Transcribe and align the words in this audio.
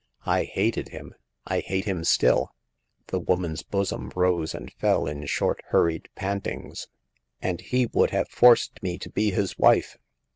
I 0.25 0.45
hated 0.45 0.89
him. 0.89 1.13
I 1.45 1.59
hate 1.59 1.85
him 1.85 2.03
still!"— 2.03 2.55
the 3.09 3.19
woman's 3.19 3.61
bosom 3.61 4.11
rose 4.15 4.55
and 4.55 4.73
fell 4.73 5.05
in 5.05 5.27
short, 5.27 5.61
hurried 5.67 6.09
pantings 6.15 6.87
—"and 7.39 7.61
he 7.61 7.85
would 7.85 8.09
have 8.09 8.27
forced 8.29 8.81
me 8.81 8.97
to 8.97 9.11
be 9.11 9.29
his 9.29 9.59
wife. 9.59 9.99